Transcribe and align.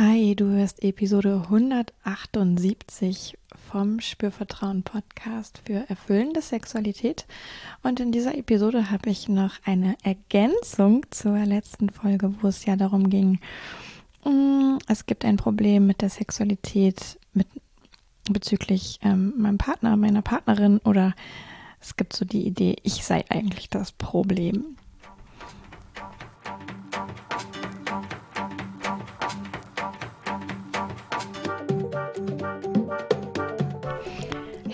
Hi, 0.00 0.36
du 0.36 0.44
hörst 0.44 0.84
Episode 0.84 1.42
178 1.46 3.36
vom 3.68 3.98
Spürvertrauen 3.98 4.84
Podcast 4.84 5.60
für 5.64 5.90
erfüllende 5.90 6.40
Sexualität. 6.40 7.26
Und 7.82 7.98
in 7.98 8.12
dieser 8.12 8.38
Episode 8.38 8.92
habe 8.92 9.10
ich 9.10 9.28
noch 9.28 9.56
eine 9.64 9.96
Ergänzung 10.04 11.04
zur 11.10 11.38
letzten 11.38 11.90
Folge, 11.90 12.32
wo 12.40 12.46
es 12.46 12.64
ja 12.64 12.76
darum 12.76 13.10
ging, 13.10 13.40
mm, 14.24 14.78
es 14.86 15.06
gibt 15.06 15.24
ein 15.24 15.36
Problem 15.36 15.88
mit 15.88 16.00
der 16.00 16.10
Sexualität 16.10 17.18
mit, 17.32 17.48
bezüglich 18.30 19.00
ähm, 19.02 19.34
meinem 19.36 19.58
Partner, 19.58 19.96
meiner 19.96 20.22
Partnerin 20.22 20.78
oder 20.84 21.12
es 21.80 21.96
gibt 21.96 22.12
so 22.12 22.24
die 22.24 22.46
Idee, 22.46 22.76
ich 22.84 23.04
sei 23.04 23.24
eigentlich 23.30 23.68
das 23.68 23.90
Problem. 23.90 24.77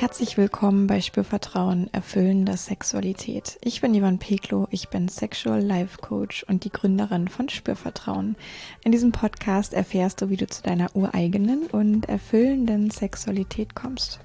Herzlich 0.04 0.36
willkommen 0.36 0.86
bei 0.86 1.00
Spürvertrauen 1.00 1.88
erfüllender 1.94 2.58
Sexualität. 2.58 3.58
Ich 3.62 3.80
bin 3.80 3.94
Ivan 3.94 4.18
Peklo, 4.18 4.68
ich 4.70 4.90
bin 4.90 5.08
Sexual 5.08 5.62
Life 5.62 5.96
Coach 5.96 6.42
und 6.42 6.64
die 6.64 6.70
Gründerin 6.70 7.27
von 7.27 7.48
Spürvertrauen. 7.48 8.36
In 8.82 8.92
diesem 8.92 9.12
Podcast 9.12 9.72
erfährst 9.72 10.20
du, 10.20 10.28
wie 10.28 10.36
du 10.36 10.46
zu 10.46 10.62
deiner 10.62 10.94
ureigenen 10.94 11.68
und 11.68 12.06
erfüllenden 12.06 12.90
Sexualität 12.90 13.74
kommst. 13.74 14.20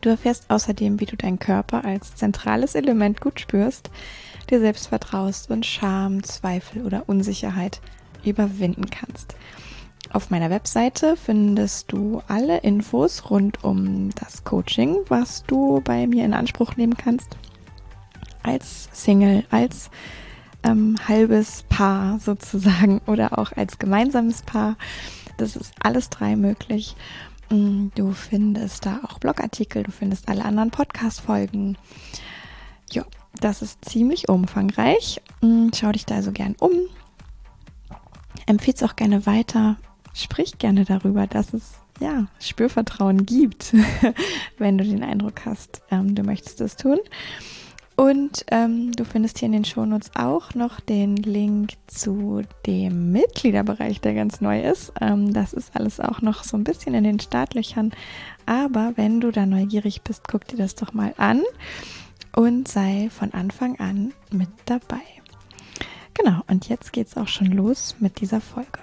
Du 0.00 0.08
erfährst 0.08 0.50
außerdem, 0.50 0.98
wie 0.98 1.06
du 1.06 1.16
deinen 1.16 1.38
Körper 1.38 1.84
als 1.84 2.16
zentrales 2.16 2.74
Element 2.74 3.20
gut 3.20 3.38
spürst, 3.38 3.88
dir 4.50 4.58
selbst 4.58 4.88
vertraust 4.88 5.48
und 5.52 5.64
Scham, 5.64 6.24
Zweifel 6.24 6.84
oder 6.84 7.08
Unsicherheit 7.08 7.80
überwinden 8.24 8.90
kannst. 8.90 9.36
Auf 10.10 10.30
meiner 10.30 10.50
Webseite 10.50 11.16
findest 11.16 11.90
du 11.92 12.22
alle 12.28 12.58
Infos 12.58 13.30
rund 13.30 13.64
um 13.64 14.10
das 14.10 14.44
Coaching, 14.44 14.96
was 15.08 15.44
du 15.44 15.80
bei 15.82 16.06
mir 16.06 16.24
in 16.24 16.34
Anspruch 16.34 16.76
nehmen 16.76 16.96
kannst. 16.96 17.36
Als 18.42 18.88
Single, 18.92 19.44
als 19.50 19.90
ähm, 20.64 20.96
halbes 21.08 21.64
Paar 21.68 22.18
sozusagen 22.20 23.00
oder 23.06 23.38
auch 23.38 23.52
als 23.52 23.78
gemeinsames 23.78 24.42
Paar. 24.42 24.76
Das 25.38 25.56
ist 25.56 25.72
alles 25.80 26.10
drei 26.10 26.36
möglich. 26.36 26.94
Mm, 27.48 27.88
du 27.94 28.12
findest 28.12 28.84
da 28.84 29.00
auch 29.04 29.18
Blogartikel, 29.18 29.82
du 29.82 29.92
findest 29.92 30.28
alle 30.28 30.44
anderen 30.44 30.70
Podcast-Folgen. 30.70 31.78
Ja, 32.90 33.04
das 33.40 33.62
ist 33.62 33.84
ziemlich 33.84 34.28
umfangreich. 34.28 35.22
Mm, 35.40 35.68
schau 35.74 35.90
dich 35.92 36.04
da 36.04 36.16
also 36.16 36.32
gern 36.32 36.54
um. 36.60 36.72
Empfehle 38.46 38.74
es 38.74 38.82
auch 38.82 38.96
gerne 38.96 39.24
weiter 39.24 39.76
sprich 40.14 40.58
gerne 40.58 40.84
darüber, 40.84 41.26
dass 41.26 41.54
es 41.54 41.74
ja 42.00 42.26
Spürvertrauen 42.40 43.26
gibt, 43.26 43.74
wenn 44.58 44.78
du 44.78 44.84
den 44.84 45.04
Eindruck 45.04 45.46
hast, 45.46 45.82
ähm, 45.90 46.14
du 46.14 46.22
möchtest 46.22 46.60
es 46.60 46.76
tun. 46.76 46.98
Und 47.94 48.46
ähm, 48.50 48.92
du 48.92 49.04
findest 49.04 49.38
hier 49.38 49.46
in 49.46 49.52
den 49.52 49.64
Shownotes 49.64 50.12
auch 50.16 50.54
noch 50.54 50.80
den 50.80 51.16
Link 51.16 51.74
zu 51.86 52.42
dem 52.66 53.12
Mitgliederbereich, 53.12 54.00
der 54.00 54.14
ganz 54.14 54.40
neu 54.40 54.62
ist. 54.62 54.92
Ähm, 55.00 55.32
das 55.32 55.52
ist 55.52 55.76
alles 55.76 56.00
auch 56.00 56.22
noch 56.22 56.42
so 56.42 56.56
ein 56.56 56.64
bisschen 56.64 56.94
in 56.94 57.04
den 57.04 57.20
Startlöchern. 57.20 57.92
Aber 58.46 58.94
wenn 58.96 59.20
du 59.20 59.30
da 59.30 59.44
neugierig 59.44 60.02
bist, 60.02 60.26
guck 60.26 60.48
dir 60.48 60.56
das 60.56 60.74
doch 60.74 60.94
mal 60.94 61.14
an 61.18 61.42
und 62.34 62.66
sei 62.66 63.08
von 63.10 63.32
Anfang 63.34 63.78
an 63.78 64.12
mit 64.30 64.48
dabei. 64.64 65.02
Genau, 66.14 66.40
und 66.48 66.68
jetzt 66.68 66.92
geht's 66.92 67.16
auch 67.16 67.28
schon 67.28 67.48
los 67.48 67.96
mit 68.00 68.20
dieser 68.20 68.40
Folge. 68.40 68.80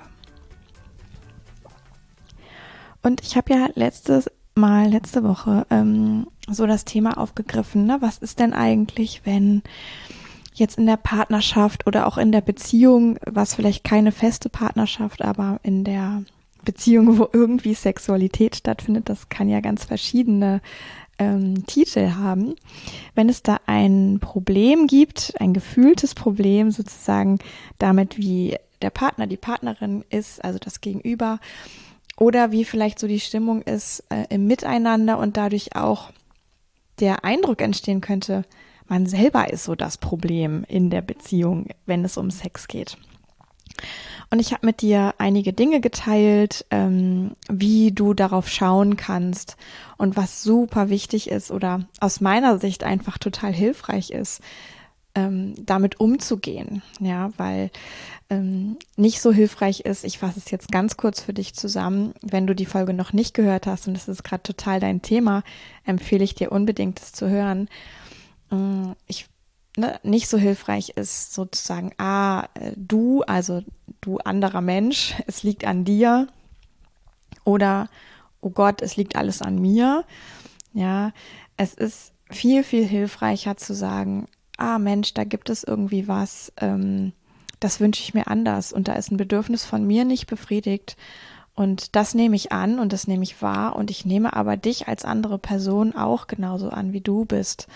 Und 3.02 3.22
ich 3.22 3.38
habe 3.38 3.54
ja 3.54 3.68
letztes 3.76 4.30
Mal, 4.56 4.90
letzte 4.90 5.24
Woche, 5.24 5.66
ähm, 5.70 6.28
so 6.48 6.66
das 6.66 6.84
Thema 6.84 7.18
aufgegriffen. 7.18 7.86
Ne? 7.86 7.98
Was 8.02 8.18
ist 8.18 8.40
denn 8.40 8.54
eigentlich, 8.54 9.22
wenn 9.24 9.64
jetzt 10.54 10.78
in 10.78 10.86
der 10.86 10.98
Partnerschaft 10.98 11.88
oder 11.88 12.06
auch 12.08 12.18
in 12.18 12.32
der 12.32 12.42
Beziehung, 12.42 13.18
was 13.26 13.56
vielleicht 13.56 13.84
keine 13.84 14.12
feste 14.12 14.50
Partnerschaft, 14.50 15.24
aber 15.24 15.60
in 15.64 15.84
der 15.84 16.24
Beziehung, 16.66 17.18
wo 17.18 17.30
irgendwie 17.32 17.74
Sexualität 17.74 18.58
stattfindet, 18.58 19.08
das 19.08 19.30
kann 19.30 19.50
ja 19.50 19.62
ganz 19.62 19.86
verschiedene 19.86 20.62
ähm, 21.18 21.66
Titel 21.66 22.12
haben. 22.16 22.56
Wenn 23.16 23.30
es 23.30 23.44
da 23.44 23.60
ein 23.66 24.20
Problem 24.20 24.88
gibt, 24.88 25.34
ein 25.40 25.54
gefühltes 25.54 26.16
Problem 26.16 26.72
sozusagen 26.72 27.40
damit, 27.78 28.18
wie 28.18 28.58
der 28.82 28.90
Partner, 28.90 29.28
die 29.28 29.38
Partnerin 29.38 30.04
ist, 30.10 30.44
also 30.44 30.60
das 30.60 30.82
Gegenüber, 30.82 31.40
oder 32.20 32.52
wie 32.52 32.66
vielleicht 32.66 33.00
so 33.00 33.08
die 33.08 33.20
Stimmung 33.20 33.62
ist 33.62 34.04
äh, 34.10 34.26
im 34.30 34.46
Miteinander 34.46 35.18
und 35.18 35.38
dadurch 35.38 35.76
auch 35.76 36.12
der 37.00 37.24
Eindruck 37.24 37.62
entstehen 37.62 38.02
könnte, 38.02 38.44
man 38.88 39.06
selber 39.06 39.52
ist 39.52 39.64
so 39.64 39.76
das 39.76 39.98
Problem 39.98 40.66
in 40.68 40.90
der 40.90 41.02
Beziehung, 41.02 41.68
wenn 41.86 42.04
es 42.04 42.18
um 42.18 42.30
Sex 42.30 42.68
geht. 42.68 42.98
Und 44.32 44.40
ich 44.40 44.52
habe 44.52 44.66
mit 44.66 44.82
dir 44.82 45.16
einige 45.18 45.54
Dinge 45.54 45.80
geteilt, 45.80 46.66
ähm, 46.70 47.32
wie 47.50 47.92
du 47.92 48.14
darauf 48.14 48.50
schauen 48.50 48.98
kannst 48.98 49.56
und 49.98 50.18
was 50.18 50.44
super 50.44 50.90
wichtig 50.90 51.30
ist 51.30 51.52
oder 51.52 51.86
aus 52.00 52.20
meiner 52.20 52.60
Sicht 52.60 52.84
einfach 52.84 53.18
total 53.18 53.54
hilfreich 53.54 54.12
ist, 54.12 54.42
ähm, 55.16 55.54
damit 55.58 56.00
umzugehen. 56.00 56.82
Ja, 57.00 57.32
weil 57.38 57.72
ähm, 58.30 58.78
nicht 58.96 59.22
so 59.22 59.32
hilfreich 59.32 59.82
ist, 59.82 60.04
ich 60.04 60.20
fasse 60.20 60.40
es 60.40 60.52
jetzt 60.52 60.72
ganz 60.72 60.98
kurz 60.98 61.22
für 61.22 61.34
dich 61.34 61.56
zusammen, 61.56 62.14
wenn 62.22 62.48
du 62.48 62.54
die 62.54 62.66
Folge 62.66 62.94
noch 62.94 63.14
nicht 63.14 63.34
gehört 63.34 63.68
hast 63.68 63.88
und 63.88 63.96
es 63.96 64.08
ist 64.08 64.24
gerade 64.24 64.44
total 64.44 64.80
dein 64.80 65.02
Thema, 65.02 65.44
empfehle 65.86 66.24
ich 66.24 66.36
dir 66.36 66.52
unbedingt, 66.52 67.00
es 67.00 67.12
zu 67.12 67.30
hören. 67.30 67.70
Ähm, 68.52 68.96
ich 69.08 69.28
ne, 69.78 70.00
nicht 70.04 70.28
so 70.30 70.38
hilfreich 70.38 70.90
ist 70.90 71.34
sozusagen, 71.34 71.92
ah, 71.98 72.48
äh, 72.54 72.74
du, 72.76 73.24
also 73.24 73.64
du 74.02 74.20
anderer 74.20 74.62
Mensch, 74.62 75.16
es 75.28 75.44
liegt 75.44 75.66
an 75.66 75.86
dir 75.86 76.28
oder 77.44 77.90
oh 78.42 78.52
Gott, 78.52 78.82
es 78.82 78.96
liegt 78.96 79.16
alles 79.16 79.42
an 79.42 79.60
mir. 79.60 80.06
Ja, 80.74 81.12
es 81.58 81.74
ist 81.74 82.14
viel, 82.30 82.64
viel 82.64 82.86
hilfreicher 82.86 83.58
zu 83.58 83.74
sagen, 83.74 84.28
ah 84.60 84.80
Mensch, 84.80 85.14
da 85.14 85.24
gibt 85.24 85.50
es 85.50 85.64
irgendwie 85.64 86.08
was, 86.08 86.52
ähm, 86.58 87.14
das 87.60 87.80
wünsche 87.80 88.02
ich 88.02 88.14
mir 88.14 88.28
anders 88.28 88.72
und 88.72 88.88
da 88.88 88.94
ist 88.94 89.12
ein 89.12 89.18
Bedürfnis 89.18 89.66
von 89.66 89.86
mir 89.86 90.06
nicht 90.06 90.28
befriedigt 90.28 90.96
und 91.60 91.98
das 91.98 92.16
nehme 92.16 92.38
ich 92.38 92.54
an 92.54 92.80
und 92.80 92.94
das 92.94 93.06
nehme 93.06 93.24
ich 93.24 93.42
wahr 93.42 93.76
und 93.76 93.92
ich 93.92 94.06
nehme 94.06 94.34
aber 94.34 94.56
dich 94.56 94.88
als 94.88 95.04
andere 95.04 95.38
Person 95.38 95.94
auch 95.94 96.28
genauso 96.28 96.70
an, 96.70 96.94
wie 96.94 97.02
du 97.02 97.26
bist. 97.26 97.68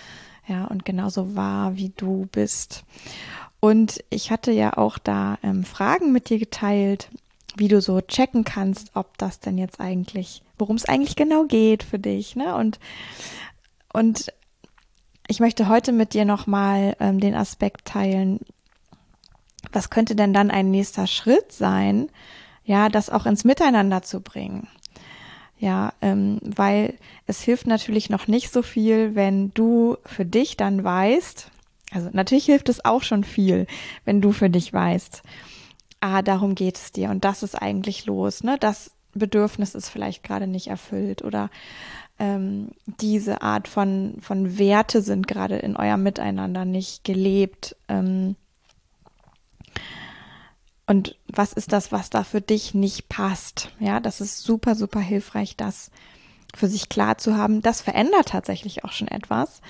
Ja, 0.47 0.65
und 0.65 0.85
genauso 0.85 1.35
wahr, 1.35 1.75
wie 1.75 1.91
du 1.95 2.27
bist. 2.31 2.85
Und 3.59 4.03
ich 4.09 4.31
hatte 4.31 4.51
ja 4.51 4.77
auch 4.77 4.97
da 4.97 5.37
ähm, 5.43 5.65
Fragen 5.65 6.11
mit 6.13 6.29
dir 6.29 6.39
geteilt, 6.39 7.09
wie 7.57 7.67
du 7.67 7.81
so 7.81 7.99
checken 7.99 8.45
kannst, 8.45 8.91
ob 8.93 9.17
das 9.17 9.41
denn 9.41 9.57
jetzt 9.57 9.81
eigentlich, 9.81 10.43
worum 10.57 10.77
es 10.77 10.85
eigentlich 10.85 11.17
genau 11.17 11.43
geht 11.43 11.83
für 11.83 11.99
dich, 11.99 12.37
ne? 12.37 12.55
Und, 12.55 12.79
und 13.91 14.33
ich 15.33 15.39
möchte 15.39 15.67
heute 15.67 15.93
mit 15.93 16.13
dir 16.13 16.25
nochmal 16.25 16.95
ähm, 16.99 17.19
den 17.19 17.33
Aspekt 17.33 17.85
teilen, 17.85 18.39
was 19.71 19.89
könnte 19.89 20.15
denn 20.15 20.31
dann 20.31 20.51
ein 20.51 20.69
nächster 20.69 21.07
Schritt 21.07 21.51
sein, 21.51 22.09
ja, 22.65 22.87
das 22.87 23.09
auch 23.09 23.25
ins 23.25 23.43
Miteinander 23.43 24.03
zu 24.03 24.21
bringen. 24.21 24.67
Ja, 25.57 25.93
ähm, 26.03 26.37
weil 26.43 26.99
es 27.25 27.41
hilft 27.41 27.65
natürlich 27.65 28.11
noch 28.11 28.27
nicht 28.27 28.53
so 28.53 28.61
viel, 28.61 29.15
wenn 29.15 29.51
du 29.55 29.97
für 30.05 30.23
dich 30.23 30.55
dann 30.55 30.83
weißt, 30.83 31.49
also 31.89 32.09
natürlich 32.13 32.45
hilft 32.45 32.69
es 32.69 32.85
auch 32.85 33.01
schon 33.01 33.23
viel, 33.23 33.65
wenn 34.05 34.21
du 34.21 34.33
für 34.33 34.51
dich 34.51 34.71
weißt, 34.71 35.23
ah, 35.99 36.21
darum 36.21 36.53
geht 36.53 36.77
es 36.77 36.91
dir 36.91 37.09
und 37.09 37.25
das 37.25 37.41
ist 37.41 37.55
eigentlich 37.55 38.05
los, 38.05 38.43
ne? 38.43 38.57
Das 38.59 38.91
Bedürfnis 39.15 39.73
ist 39.73 39.89
vielleicht 39.89 40.21
gerade 40.21 40.45
nicht 40.45 40.67
erfüllt 40.67 41.23
oder 41.23 41.49
ähm, 42.19 42.71
diese 42.85 43.41
Art 43.41 43.67
von, 43.67 44.17
von 44.21 44.57
Werte 44.57 45.01
sind 45.01 45.27
gerade 45.27 45.57
in 45.57 45.75
eurem 45.75 46.03
Miteinander 46.03 46.65
nicht 46.65 47.03
gelebt. 47.03 47.75
Ähm, 47.87 48.35
und 50.85 51.17
was 51.27 51.53
ist 51.53 51.71
das, 51.71 51.91
was 51.91 52.09
da 52.09 52.23
für 52.23 52.41
dich 52.41 52.73
nicht 52.73 53.09
passt? 53.09 53.69
Ja, 53.79 53.99
das 53.99 54.21
ist 54.21 54.43
super, 54.43 54.75
super 54.75 54.99
hilfreich, 54.99 55.55
das 55.55 55.91
für 56.55 56.67
sich 56.67 56.89
klar 56.89 57.17
zu 57.17 57.35
haben. 57.35 57.61
Das 57.61 57.81
verändert 57.81 58.29
tatsächlich 58.29 58.83
auch 58.83 58.91
schon 58.91 59.07
etwas, 59.07 59.61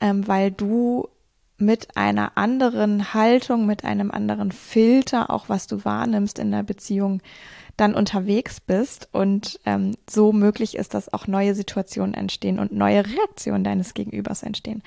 ähm, 0.00 0.26
weil 0.26 0.50
du 0.50 1.08
mit 1.56 1.96
einer 1.96 2.36
anderen 2.36 3.14
Haltung, 3.14 3.66
mit 3.66 3.84
einem 3.84 4.10
anderen 4.10 4.52
Filter, 4.52 5.30
auch 5.30 5.48
was 5.48 5.66
du 5.66 5.84
wahrnimmst 5.84 6.38
in 6.38 6.50
der 6.50 6.62
Beziehung, 6.62 7.22
dann 7.76 7.94
unterwegs 7.94 8.60
bist 8.60 9.08
und 9.12 9.60
ähm, 9.64 9.96
so 10.08 10.32
möglich 10.32 10.76
ist, 10.76 10.94
dass 10.94 11.12
auch 11.12 11.26
neue 11.26 11.54
Situationen 11.54 12.14
entstehen 12.14 12.58
und 12.58 12.72
neue 12.72 13.04
Reaktionen 13.04 13.64
deines 13.64 13.94
Gegenübers 13.94 14.42
entstehen. 14.42 14.82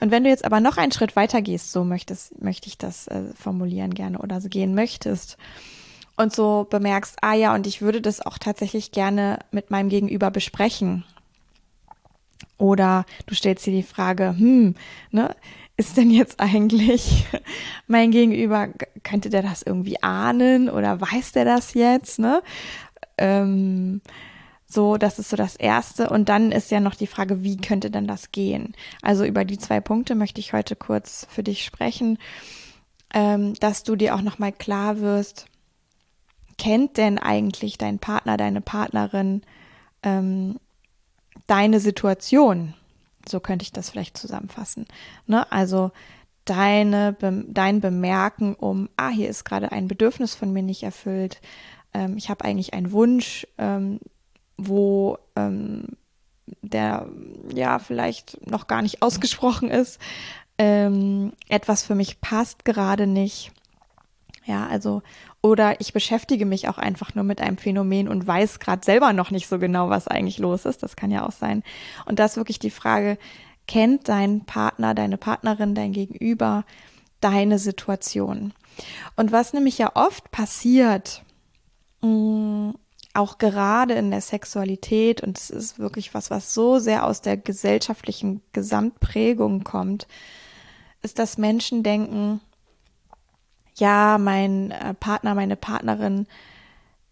Und 0.00 0.10
wenn 0.10 0.24
du 0.24 0.30
jetzt 0.30 0.44
aber 0.44 0.60
noch 0.60 0.76
einen 0.76 0.92
Schritt 0.92 1.16
weiter 1.16 1.42
gehst, 1.42 1.72
so 1.72 1.84
möchtest, 1.84 2.40
möchte 2.42 2.68
ich 2.68 2.78
das 2.78 3.08
äh, 3.08 3.22
formulieren 3.34 3.94
gerne 3.94 4.18
oder 4.18 4.40
so 4.40 4.48
gehen 4.48 4.74
möchtest 4.74 5.36
und 6.16 6.34
so 6.34 6.66
bemerkst, 6.68 7.16
ah 7.20 7.34
ja, 7.34 7.54
und 7.54 7.66
ich 7.66 7.82
würde 7.82 8.00
das 8.00 8.24
auch 8.24 8.38
tatsächlich 8.38 8.92
gerne 8.92 9.38
mit 9.50 9.70
meinem 9.70 9.88
Gegenüber 9.88 10.30
besprechen. 10.30 11.04
Oder 12.56 13.04
du 13.26 13.34
stellst 13.34 13.66
dir 13.66 13.72
die 13.72 13.82
Frage, 13.82 14.34
hm, 14.36 14.74
ne, 15.10 15.34
ist 15.76 15.96
denn 15.96 16.10
jetzt 16.10 16.40
eigentlich 16.40 17.26
mein 17.86 18.10
Gegenüber, 18.10 18.68
könnte 19.02 19.30
der 19.30 19.42
das 19.42 19.62
irgendwie 19.62 20.02
ahnen 20.02 20.68
oder 20.68 21.00
weiß 21.00 21.32
der 21.32 21.44
das 21.44 21.74
jetzt, 21.74 22.18
ne? 22.18 22.42
Ähm, 23.18 24.00
so, 24.66 24.96
das 24.96 25.18
ist 25.18 25.30
so 25.30 25.36
das 25.36 25.56
Erste. 25.56 26.10
Und 26.10 26.28
dann 26.28 26.50
ist 26.50 26.70
ja 26.70 26.80
noch 26.80 26.94
die 26.94 27.06
Frage, 27.06 27.42
wie 27.42 27.56
könnte 27.56 27.90
denn 27.90 28.06
das 28.06 28.32
gehen? 28.32 28.74
Also 29.02 29.24
über 29.24 29.44
die 29.44 29.58
zwei 29.58 29.80
Punkte 29.80 30.14
möchte 30.14 30.40
ich 30.40 30.52
heute 30.52 30.74
kurz 30.74 31.26
für 31.30 31.42
dich 31.42 31.64
sprechen, 31.64 32.18
ähm, 33.12 33.54
dass 33.54 33.84
du 33.84 33.94
dir 33.94 34.16
auch 34.16 34.22
nochmal 34.22 34.52
klar 34.52 35.00
wirst, 35.00 35.46
kennt 36.58 36.96
denn 36.96 37.18
eigentlich 37.18 37.78
dein 37.78 37.98
Partner, 37.98 38.36
deine 38.36 38.60
Partnerin 38.60 39.42
ähm, 40.02 40.58
deine 41.46 41.80
Situation? 41.80 42.74
So 43.28 43.40
könnte 43.40 43.62
ich 43.62 43.72
das 43.72 43.90
vielleicht 43.90 44.16
zusammenfassen. 44.16 44.86
Ne? 45.26 45.50
Also 45.50 45.92
deine, 46.44 47.16
dein 47.48 47.80
Bemerken 47.80 48.54
um, 48.54 48.88
ah, 48.96 49.08
hier 49.08 49.28
ist 49.28 49.44
gerade 49.44 49.72
ein 49.72 49.88
Bedürfnis 49.88 50.34
von 50.34 50.52
mir 50.52 50.62
nicht 50.62 50.82
erfüllt. 50.82 51.40
Ähm, 51.92 52.16
ich 52.16 52.28
habe 52.28 52.44
eigentlich 52.44 52.74
einen 52.74 52.92
Wunsch, 52.92 53.46
ähm, 53.58 54.00
wo 54.56 55.18
ähm, 55.36 55.88
der 56.62 57.08
ja 57.52 57.78
vielleicht 57.78 58.46
noch 58.46 58.66
gar 58.66 58.82
nicht 58.82 59.02
ausgesprochen 59.02 59.70
ist. 59.70 59.98
Ähm, 60.58 61.32
etwas 61.48 61.82
für 61.82 61.94
mich 61.94 62.20
passt 62.20 62.64
gerade 62.64 63.06
nicht. 63.06 63.52
Ja, 64.46 64.66
also, 64.66 65.02
oder 65.40 65.80
ich 65.80 65.94
beschäftige 65.94 66.44
mich 66.44 66.68
auch 66.68 66.76
einfach 66.76 67.14
nur 67.14 67.24
mit 67.24 67.40
einem 67.40 67.56
Phänomen 67.56 68.08
und 68.08 68.26
weiß 68.26 68.60
gerade 68.60 68.84
selber 68.84 69.12
noch 69.14 69.30
nicht 69.30 69.48
so 69.48 69.58
genau, 69.58 69.88
was 69.88 70.06
eigentlich 70.06 70.38
los 70.38 70.66
ist. 70.66 70.82
Das 70.82 70.96
kann 70.96 71.10
ja 71.10 71.26
auch 71.26 71.32
sein. 71.32 71.62
Und 72.04 72.18
das 72.18 72.32
ist 72.32 72.36
wirklich 72.36 72.58
die 72.58 72.70
Frage, 72.70 73.16
kennt 73.66 74.08
dein 74.08 74.44
Partner, 74.44 74.94
deine 74.94 75.16
Partnerin, 75.16 75.74
dein 75.74 75.92
Gegenüber 75.92 76.64
deine 77.20 77.58
Situation? 77.58 78.52
Und 79.16 79.32
was 79.32 79.54
nämlich 79.54 79.78
ja 79.78 79.92
oft 79.94 80.30
passiert, 80.30 81.22
mm, 82.02 82.70
auch 83.14 83.38
gerade 83.38 83.94
in 83.94 84.10
der 84.10 84.20
Sexualität, 84.20 85.22
und 85.22 85.38
es 85.38 85.48
ist 85.48 85.78
wirklich 85.78 86.12
was, 86.12 86.30
was 86.30 86.52
so 86.52 86.78
sehr 86.78 87.06
aus 87.06 87.22
der 87.22 87.36
gesellschaftlichen 87.36 88.42
Gesamtprägung 88.52 89.64
kommt, 89.64 90.06
ist, 91.00 91.18
dass 91.18 91.38
Menschen 91.38 91.82
denken, 91.82 92.40
ja, 93.74 94.18
mein 94.18 94.70
äh, 94.70 94.94
Partner, 94.94 95.34
meine 95.34 95.56
Partnerin, 95.56 96.26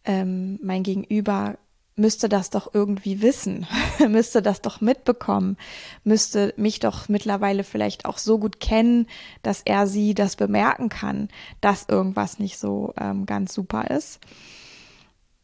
ähm, 0.05 0.59
mein 0.63 0.83
Gegenüber 0.83 1.57
müsste 1.95 2.29
das 2.29 2.51
doch 2.51 2.73
irgendwie 2.73 3.21
wissen, 3.21 3.67
müsste 4.09 4.43
das 4.43 4.63
doch 4.63 4.81
mitbekommen, 4.81 5.57
müsste 6.05 6.55
mich 6.57 6.81
doch 6.81 7.09
mittlerweile 7.09 7.65
vielleicht 7.65 8.07
auch 8.07 8.19
so 8.19 8.39
gut 8.39 8.61
kennen, 8.61 9.07
dass 9.43 9.63
er 9.65 9.87
sie 9.87 10.15
das 10.15 10.37
bemerken 10.37 10.89
kann, 10.89 11.29
dass 11.61 11.89
irgendwas 11.89 12.39
nicht 12.39 12.59
so 12.59 12.95
ähm, 12.99 13.27
ganz 13.27 13.53
super 13.53 13.91
ist. 13.91 14.21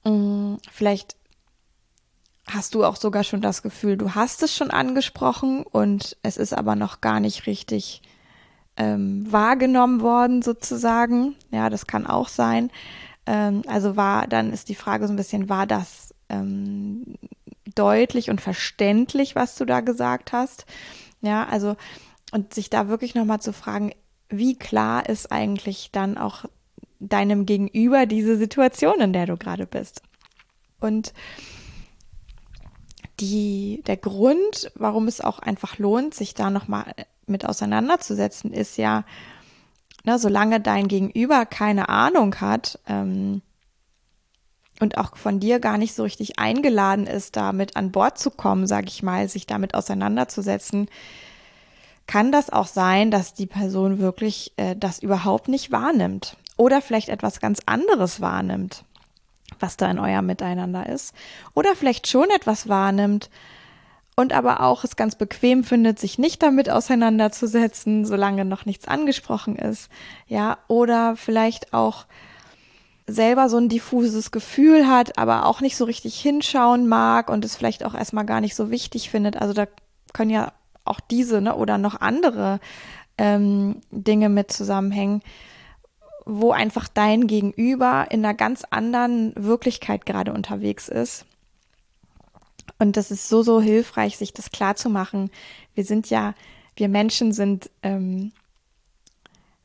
Mm, 0.05 0.55
vielleicht 0.71 1.17
hast 2.47 2.75
du 2.75 2.85
auch 2.85 2.97
sogar 2.97 3.25
schon 3.25 3.43
das 3.43 3.63
Gefühl, 3.63 3.99
du 3.99 4.15
hast 4.15 4.43
es 4.43 4.57
schon 4.57 4.71
angesprochen 4.71 5.65
und 5.65 6.17
es 6.23 6.39
ist 6.39 6.55
aber 6.55 6.77
noch 6.77 7.03
gar 7.03 7.21
nicht 7.21 7.47
richtig 7.47 8.03
ähm, 8.79 9.31
wahrgenommen 9.31 10.01
worden 10.01 10.41
sozusagen. 10.41 11.35
Ja, 11.51 11.69
das 11.69 11.87
kann 11.87 12.07
auch 12.07 12.29
sein. 12.29 12.71
Ähm, 13.27 13.63
also 13.67 13.97
war, 13.97 14.27
dann 14.27 14.53
ist 14.53 14.71
die 14.71 14.75
Frage 14.75 15.07
so 15.07 15.13
ein 15.13 15.17
bisschen, 15.17 15.49
war 15.49 15.67
das 15.67 16.15
ähm, 16.29 17.17
deutlich 17.75 18.31
und 18.31 18.41
verständlich, 18.41 19.35
was 19.35 19.57
du 19.57 19.65
da 19.65 19.81
gesagt 19.81 20.33
hast? 20.33 20.65
Ja, 21.21 21.47
also 21.47 21.77
und 22.33 22.55
sich 22.55 22.71
da 22.71 22.89
wirklich 22.89 23.15
nochmal 23.15 23.41
zu 23.41 23.53
fragen, 23.53 23.93
wie 24.29 24.57
klar 24.57 25.09
ist 25.09 25.33
eigentlich 25.33 25.91
dann 25.93 26.17
auch 26.17 26.45
deinem 27.01 27.47
Gegenüber 27.47 28.07
diese 28.07 28.37
Situation, 28.37 29.01
in 29.01 29.13
der 29.13 29.27
du 29.27 29.37
gerade 29.37 29.67
bist? 29.67 30.03
Und 30.81 31.13
die, 33.21 33.83
der 33.87 33.97
Grund, 33.97 34.71
warum 34.75 35.09
es 35.09 35.21
auch 35.21 35.39
einfach 35.39 35.79
lohnt, 35.79 36.15
sich 36.15 36.35
da 36.35 36.51
nochmal 36.51 36.95
mit 37.27 37.45
auseinanderzusetzen, 37.45 38.53
ist 38.53 38.79
ja, 38.79 39.05
ne, 40.05 40.19
solange 40.19 40.61
dein 40.61 40.89
Gegenüber 40.89 41.47
keine 41.47 41.89
Ahnung 41.89 42.37
hat 42.41 42.79
ähm, 42.89 43.43
und 44.81 44.97
auch 44.97 45.17
von 45.17 45.41
dir 45.41 45.61
gar 45.61 45.79
nicht 45.79 45.95
so 45.95 46.05
richtig 46.05 46.39
eingeladen 46.39 47.07
ist, 47.07 47.37
da 47.37 47.53
mit 47.53 47.77
an 47.77 47.93
Bord 47.93 48.19
zu 48.19 48.31
kommen, 48.31 48.67
sage 48.67 48.89
ich 48.89 49.03
mal, 49.03 49.29
sich 49.29 49.47
damit 49.47 49.75
auseinanderzusetzen, 49.75 50.89
kann 52.07 52.33
das 52.33 52.51
auch 52.51 52.67
sein, 52.67 53.11
dass 53.11 53.35
die 53.35 53.47
Person 53.47 53.99
wirklich 53.99 54.53
äh, 54.57 54.75
das 54.75 55.01
überhaupt 55.01 55.49
nicht 55.49 55.71
wahrnimmt 55.71 56.37
oder 56.57 56.81
vielleicht 56.81 57.09
etwas 57.09 57.41
ganz 57.41 57.61
anderes 57.67 58.21
wahrnimmt, 58.21 58.85
was 59.59 59.77
da 59.77 59.91
in 59.91 59.99
eurem 59.99 60.27
Miteinander 60.27 60.89
ist, 60.89 61.15
oder 61.55 61.75
vielleicht 61.75 62.07
schon 62.07 62.29
etwas 62.31 62.69
wahrnimmt, 62.69 63.31
und 64.19 64.33
aber 64.33 64.63
auch 64.63 64.83
es 64.83 64.97
ganz 64.97 65.15
bequem 65.15 65.63
findet, 65.63 66.01
sich 66.01 66.19
nicht 66.19 66.43
damit 66.43 66.69
auseinanderzusetzen, 66.69 68.05
solange 68.05 68.45
noch 68.45 68.67
nichts 68.67 68.89
angesprochen 68.89 69.55
ist. 69.55 69.89
Ja, 70.27 70.59
oder 70.67 71.15
vielleicht 71.15 71.73
auch 71.73 72.07
selber 73.07 73.49
so 73.49 73.59
ein 73.59 73.69
diffuses 73.69 74.33
Gefühl 74.33 74.89
hat, 74.89 75.19
aber 75.19 75.47
auch 75.47 75.61
nicht 75.61 75.77
so 75.77 75.85
richtig 75.85 76.19
hinschauen 76.19 76.89
mag 76.89 77.31
und 77.31 77.45
es 77.45 77.55
vielleicht 77.55 77.85
auch 77.85 77.95
erstmal 77.95 78.27
gar 78.27 78.41
nicht 78.41 78.57
so 78.57 78.73
wichtig 78.73 79.09
findet. 79.09 79.37
Also 79.37 79.55
da 79.55 79.67
können 80.13 80.31
ja 80.31 80.53
auch 80.85 80.99
diese 80.99 81.41
ne, 81.41 81.55
oder 81.55 81.79
noch 81.79 82.01
andere 82.01 82.59
ähm, 83.19 83.77
Dinge 83.93 84.29
mit 84.29 84.51
zusammenhängen, 84.51 85.23
wo 86.29 86.53
einfach 86.53 86.87
dein 86.89 87.27
Gegenüber 87.27 88.07
in 88.11 88.25
einer 88.25 88.35
ganz 88.35 88.65
anderen 88.71 89.33
Wirklichkeit 89.35 90.07
gerade 90.07 90.33
unterwegs 90.33 90.89
ist 90.89 91.25
und 92.79 92.97
das 92.97 93.11
ist 93.11 93.29
so, 93.29 93.43
so 93.43 93.61
hilfreich, 93.61 94.17
sich 94.17 94.33
das 94.33 94.51
klar 94.51 94.77
zu 94.77 94.89
machen. 94.89 95.31
Wir 95.75 95.85
sind 95.85 96.11
ja, 96.11 96.35
wir 96.77 96.89
Menschen 96.89 97.33
sind 97.33 97.71
ähm, 97.83 98.33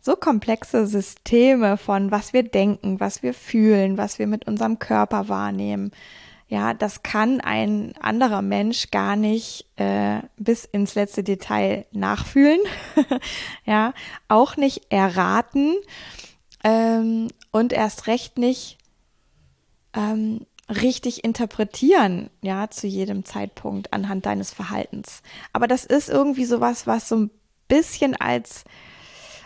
so 0.02 0.16
komplexe 0.16 0.88
Systeme 0.88 1.78
von 1.78 2.12
was 2.12 2.34
wir 2.34 2.44
denken, 2.44 3.00
was 3.00 3.24
wir 3.24 3.34
fühlen, 3.34 3.98
was 3.98 4.20
wir 4.20 4.28
mit 4.28 4.48
unserem 4.48 4.80
Körper 4.80 5.30
wahrnehmen. 5.30 5.92
Ja, 6.50 6.74
das 6.74 7.04
kann 7.04 7.40
ein 7.40 7.94
anderer 8.00 8.42
Mensch 8.42 8.92
gar 8.92 9.16
nicht 9.16 9.66
äh, 9.78 10.20
bis 10.38 10.66
ins 10.66 10.94
letzte 10.94 11.24
Detail 11.24 11.86
nachfühlen. 11.92 12.60
ja, 13.66 13.94
auch 14.28 14.58
nicht 14.58 14.92
erraten 14.92 15.76
ähm, 16.64 17.30
und 17.52 17.74
erst 17.74 18.08
recht 18.08 18.38
nicht 18.38 18.78
ähm, 19.94 20.46
richtig 20.70 21.24
interpretieren, 21.24 22.30
ja, 22.42 22.70
zu 22.70 22.88
jedem 22.88 23.26
Zeitpunkt 23.26 23.94
anhand 23.94 24.26
deines 24.26 24.52
Verhaltens. 24.52 25.22
Aber 25.52 25.68
das 25.68 25.86
ist 25.86 26.10
irgendwie 26.10 26.46
sowas, 26.46 26.88
was 26.88 27.10
so 27.10 27.18
ein 27.18 27.32
bisschen 27.68 28.16
als 28.16 28.64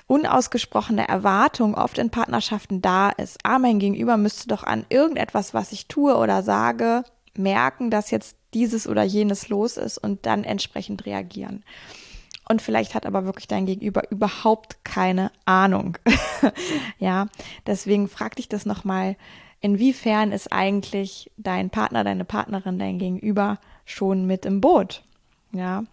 unausgesprochene 0.08 1.08
Erwartung 1.08 1.76
oft 1.76 1.98
in 1.98 2.10
Partnerschaften 2.10 2.82
da 2.82 3.10
ist. 3.10 3.40
Ah, 3.44 3.60
mein 3.60 3.80
Gegenüber 3.80 4.16
müsste 4.16 4.48
doch 4.48 4.64
an 4.64 4.86
irgendetwas, 4.90 5.54
was 5.54 5.72
ich 5.74 5.88
tue 5.88 6.16
oder 6.16 6.44
sage, 6.44 7.04
merken, 7.36 7.92
dass 7.92 8.10
jetzt 8.10 8.38
dieses 8.54 8.88
oder 8.88 9.04
jenes 9.04 9.50
los 9.50 9.76
ist 9.78 9.98
und 9.98 10.26
dann 10.26 10.44
entsprechend 10.44 11.06
reagieren. 11.06 11.64
Und 12.50 12.62
vielleicht 12.62 12.96
hat 12.96 13.06
aber 13.06 13.26
wirklich 13.26 13.48
dein 13.48 13.66
Gegenüber 13.66 14.10
überhaupt 14.10 14.84
keine 14.86 15.32
Ahnung. 15.46 15.98
ja, 17.00 17.28
deswegen 17.66 18.08
frag 18.08 18.36
dich 18.38 18.48
das 18.48 18.66
nochmal 18.66 19.18
inwiefern 19.62 20.32
ist 20.32 20.52
eigentlich 20.52 21.32
dein 21.38 21.70
Partner, 21.70 22.04
deine 22.04 22.26
Partnerin, 22.26 22.80
dein 22.80 23.00
Gegenüber 23.00 23.60
schon 23.86 24.26
mit 24.26 24.46
im 24.46 24.62
Boot? 24.62 25.04
Ja, 25.52 25.84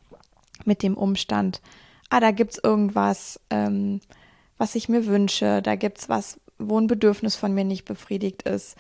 mit 0.65 0.83
dem 0.83 0.97
Umstand, 0.97 1.61
ah, 2.11 2.21
da 2.21 2.31
gibt's 2.31 2.59
irgendwas, 2.63 3.41
ähm, 3.51 4.01
was 4.59 4.75
ich 4.75 4.89
mir 4.89 5.07
wünsche, 5.07 5.63
da 5.63 5.77
gibt's 5.77 6.09
was, 6.09 6.41
wo 6.59 6.79
ein 6.79 6.87
Bedürfnis 6.87 7.37
von 7.37 7.55
mir 7.55 7.65
nicht 7.65 7.85
befriedigt 7.85 8.43
ist. 8.43 8.77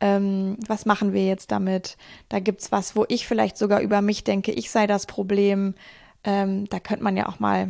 Ähm, 0.00 0.56
was 0.66 0.86
machen 0.86 1.12
wir 1.12 1.26
jetzt 1.26 1.50
damit? 1.50 1.96
Da 2.28 2.38
gibt's 2.38 2.70
was, 2.70 2.94
wo 2.94 3.04
ich 3.08 3.26
vielleicht 3.26 3.56
sogar 3.56 3.80
über 3.80 4.00
mich 4.00 4.22
denke, 4.22 4.52
ich 4.52 4.70
sei 4.70 4.86
das 4.86 5.06
Problem. 5.06 5.74
Ähm, 6.24 6.68
da 6.68 6.80
könnte 6.80 7.04
man 7.04 7.16
ja 7.16 7.28
auch 7.28 7.38
mal 7.38 7.68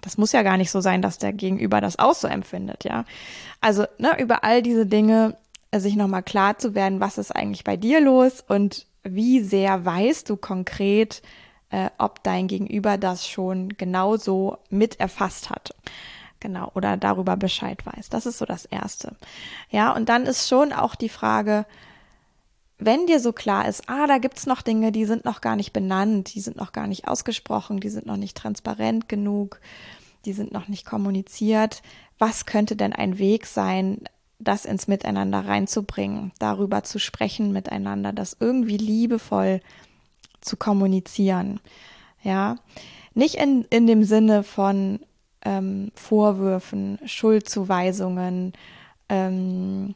das 0.00 0.18
muss 0.18 0.32
ja 0.32 0.42
gar 0.42 0.56
nicht 0.56 0.70
so 0.70 0.80
sein, 0.80 1.02
dass 1.02 1.18
der 1.18 1.32
Gegenüber 1.32 1.80
das 1.80 1.98
auch 1.98 2.14
so 2.14 2.28
empfindet, 2.28 2.84
ja. 2.84 3.04
Also, 3.60 3.84
ne, 3.98 4.18
über 4.20 4.44
all 4.44 4.62
diese 4.62 4.86
Dinge 4.86 5.36
sich 5.74 5.96
nochmal 5.96 6.22
klar 6.22 6.58
zu 6.58 6.74
werden, 6.74 7.00
was 7.00 7.18
ist 7.18 7.34
eigentlich 7.34 7.64
bei 7.64 7.76
dir 7.76 8.00
los 8.00 8.42
und 8.46 8.86
wie 9.02 9.40
sehr 9.40 9.84
weißt 9.84 10.28
du 10.28 10.36
konkret, 10.36 11.22
äh, 11.70 11.90
ob 11.98 12.22
dein 12.22 12.48
Gegenüber 12.48 12.96
das 12.96 13.26
schon 13.26 13.70
genauso 13.70 14.58
mit 14.70 14.98
erfasst 15.00 15.50
hat. 15.50 15.74
Genau, 16.40 16.70
oder 16.74 16.96
darüber 16.96 17.36
Bescheid 17.36 17.84
weiß. 17.84 18.10
Das 18.10 18.24
ist 18.24 18.38
so 18.38 18.46
das 18.46 18.64
Erste. 18.64 19.16
Ja, 19.70 19.92
und 19.92 20.08
dann 20.08 20.24
ist 20.24 20.48
schon 20.48 20.72
auch 20.72 20.94
die 20.94 21.08
Frage, 21.08 21.66
wenn 22.78 23.06
dir 23.06 23.20
so 23.20 23.32
klar 23.32 23.66
ist, 23.68 23.88
ah, 23.88 24.06
da 24.06 24.18
gibt's 24.18 24.46
noch 24.46 24.62
Dinge, 24.62 24.92
die 24.92 25.04
sind 25.04 25.24
noch 25.24 25.40
gar 25.40 25.56
nicht 25.56 25.72
benannt, 25.72 26.34
die 26.34 26.40
sind 26.40 26.56
noch 26.56 26.72
gar 26.72 26.86
nicht 26.86 27.08
ausgesprochen, 27.08 27.80
die 27.80 27.88
sind 27.88 28.06
noch 28.06 28.16
nicht 28.16 28.36
transparent 28.36 29.08
genug, 29.08 29.60
die 30.24 30.32
sind 30.32 30.52
noch 30.52 30.68
nicht 30.68 30.86
kommuniziert, 30.86 31.82
was 32.18 32.46
könnte 32.46 32.76
denn 32.76 32.92
ein 32.92 33.18
Weg 33.18 33.46
sein, 33.46 33.98
das 34.38 34.64
ins 34.64 34.86
Miteinander 34.86 35.46
reinzubringen, 35.46 36.32
darüber 36.38 36.84
zu 36.84 37.00
sprechen 37.00 37.52
miteinander, 37.52 38.12
das 38.12 38.36
irgendwie 38.38 38.76
liebevoll 38.76 39.60
zu 40.40 40.56
kommunizieren. 40.56 41.58
Ja, 42.22 42.56
nicht 43.14 43.34
in, 43.36 43.64
in 43.70 43.88
dem 43.88 44.04
Sinne 44.04 44.44
von 44.44 45.00
ähm, 45.44 45.90
Vorwürfen, 45.94 47.00
Schuldzuweisungen, 47.04 48.52
ähm, 49.08 49.94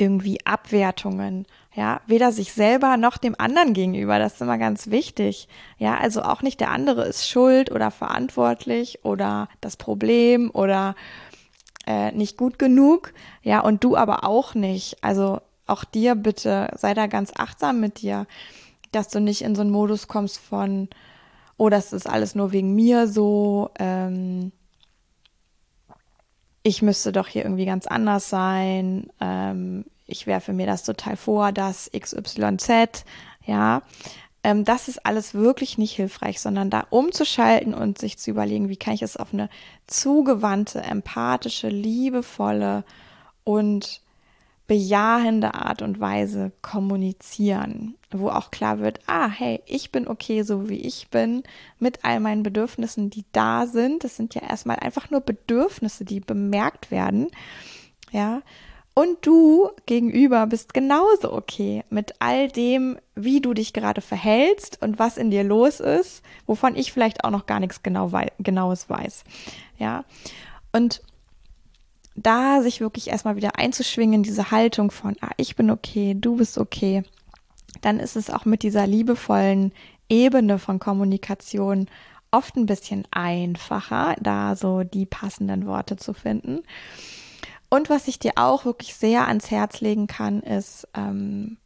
irgendwie 0.00 0.44
Abwertungen, 0.44 1.46
ja, 1.74 2.00
weder 2.06 2.32
sich 2.32 2.52
selber 2.52 2.96
noch 2.96 3.16
dem 3.16 3.34
anderen 3.38 3.74
gegenüber, 3.74 4.18
das 4.18 4.34
ist 4.34 4.42
immer 4.42 4.58
ganz 4.58 4.90
wichtig. 4.90 5.48
Ja, 5.78 5.96
also 5.98 6.22
auch 6.22 6.42
nicht 6.42 6.60
der 6.60 6.70
andere 6.70 7.06
ist 7.06 7.28
schuld 7.28 7.70
oder 7.70 7.90
verantwortlich 7.90 9.04
oder 9.04 9.48
das 9.60 9.76
Problem 9.76 10.50
oder 10.52 10.96
äh, 11.86 12.12
nicht 12.12 12.36
gut 12.36 12.58
genug, 12.58 13.12
ja, 13.42 13.60
und 13.60 13.84
du 13.84 13.96
aber 13.96 14.24
auch 14.24 14.54
nicht. 14.54 15.02
Also 15.02 15.40
auch 15.66 15.84
dir 15.84 16.14
bitte, 16.16 16.72
sei 16.76 16.94
da 16.94 17.06
ganz 17.06 17.32
achtsam 17.36 17.80
mit 17.80 18.02
dir, 18.02 18.26
dass 18.92 19.08
du 19.08 19.20
nicht 19.20 19.42
in 19.42 19.54
so 19.54 19.60
einen 19.60 19.70
Modus 19.70 20.08
kommst 20.08 20.38
von, 20.38 20.88
oh, 21.56 21.68
das 21.68 21.92
ist 21.92 22.08
alles 22.08 22.34
nur 22.34 22.52
wegen 22.52 22.74
mir 22.74 23.06
so, 23.06 23.70
ähm, 23.78 24.50
ich 26.62 26.82
müsste 26.82 27.12
doch 27.12 27.26
hier 27.26 27.44
irgendwie 27.44 27.66
ganz 27.66 27.86
anders 27.86 28.28
sein, 28.28 29.10
ähm, 29.20 29.84
ich 30.06 30.26
werfe 30.26 30.52
mir 30.52 30.66
das 30.66 30.82
total 30.82 31.16
vor, 31.16 31.52
dass 31.52 31.90
XYZ, 31.96 33.04
ja, 33.46 33.82
ähm, 34.42 34.64
das 34.64 34.88
ist 34.88 35.04
alles 35.06 35.34
wirklich 35.34 35.78
nicht 35.78 35.94
hilfreich, 35.94 36.40
sondern 36.40 36.70
da 36.70 36.86
umzuschalten 36.90 37.74
und 37.74 37.98
sich 37.98 38.18
zu 38.18 38.30
überlegen, 38.30 38.68
wie 38.68 38.76
kann 38.76 38.94
ich 38.94 39.02
es 39.02 39.16
auf 39.16 39.32
eine 39.32 39.48
zugewandte, 39.86 40.80
empathische, 40.80 41.68
liebevolle 41.68 42.84
und 43.44 44.00
bejahende 44.70 45.54
Art 45.54 45.82
und 45.82 45.98
Weise 45.98 46.52
kommunizieren, 46.62 47.96
wo 48.12 48.28
auch 48.28 48.52
klar 48.52 48.78
wird, 48.78 49.00
ah, 49.08 49.28
hey, 49.28 49.60
ich 49.66 49.90
bin 49.90 50.06
okay, 50.06 50.44
so 50.44 50.68
wie 50.68 50.78
ich 50.78 51.08
bin, 51.08 51.42
mit 51.80 52.04
all 52.04 52.20
meinen 52.20 52.44
Bedürfnissen, 52.44 53.10
die 53.10 53.24
da 53.32 53.66
sind. 53.66 54.04
Das 54.04 54.14
sind 54.14 54.36
ja 54.36 54.42
erstmal 54.42 54.76
einfach 54.76 55.10
nur 55.10 55.22
Bedürfnisse, 55.22 56.04
die 56.04 56.20
bemerkt 56.20 56.92
werden. 56.92 57.32
Ja, 58.12 58.42
und 58.94 59.26
du 59.26 59.70
gegenüber 59.86 60.46
bist 60.46 60.72
genauso 60.72 61.32
okay 61.32 61.82
mit 61.90 62.14
all 62.20 62.46
dem, 62.46 62.96
wie 63.16 63.40
du 63.40 63.54
dich 63.54 63.72
gerade 63.72 64.00
verhältst 64.00 64.80
und 64.82 65.00
was 65.00 65.16
in 65.16 65.32
dir 65.32 65.42
los 65.42 65.80
ist, 65.80 66.22
wovon 66.46 66.76
ich 66.76 66.92
vielleicht 66.92 67.24
auch 67.24 67.30
noch 67.30 67.46
gar 67.46 67.58
nichts 67.58 67.82
genau 67.82 68.12
wei 68.12 68.30
Genaues 68.38 68.88
weiß. 68.88 69.24
Ja. 69.78 70.04
Und 70.70 71.02
da 72.22 72.62
sich 72.62 72.80
wirklich 72.80 73.08
erstmal 73.08 73.36
wieder 73.36 73.56
einzuschwingen, 73.56 74.22
diese 74.22 74.50
Haltung 74.50 74.90
von, 74.90 75.16
ah, 75.20 75.30
ich 75.36 75.56
bin 75.56 75.70
okay, 75.70 76.16
du 76.18 76.36
bist 76.36 76.58
okay, 76.58 77.02
dann 77.80 78.00
ist 78.00 78.16
es 78.16 78.30
auch 78.30 78.44
mit 78.44 78.62
dieser 78.62 78.86
liebevollen 78.86 79.72
Ebene 80.08 80.58
von 80.58 80.78
Kommunikation 80.78 81.86
oft 82.30 82.56
ein 82.56 82.66
bisschen 82.66 83.06
einfacher, 83.10 84.16
da 84.20 84.56
so 84.56 84.82
die 84.82 85.06
passenden 85.06 85.66
Worte 85.66 85.96
zu 85.96 86.12
finden. 86.14 86.60
Und 87.68 87.88
was 87.88 88.08
ich 88.08 88.18
dir 88.18 88.32
auch 88.36 88.64
wirklich 88.64 88.94
sehr 88.94 89.28
ans 89.28 89.50
Herz 89.50 89.80
legen 89.80 90.06
kann, 90.06 90.40
ist, 90.40 90.88
ähm, 90.94 91.56